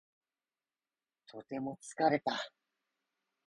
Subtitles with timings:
[1.27, 2.51] とても疲れた